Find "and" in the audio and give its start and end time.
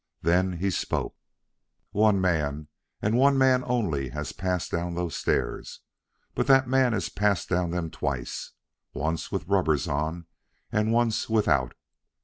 3.03-3.15, 10.71-10.91